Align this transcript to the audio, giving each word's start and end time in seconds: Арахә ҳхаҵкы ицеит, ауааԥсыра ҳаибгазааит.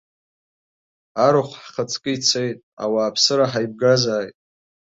Арахә 1.25 1.55
ҳхаҵкы 1.63 2.11
ицеит, 2.15 2.57
ауааԥсыра 2.83 3.45
ҳаибгазааит. 3.51 4.35